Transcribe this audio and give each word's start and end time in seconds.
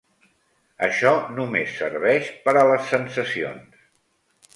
Això 0.85 1.11
només 1.39 1.75
serveix 1.81 2.31
per 2.47 2.55
a 2.61 2.65
les 2.71 2.89
sensacions. 2.95 3.85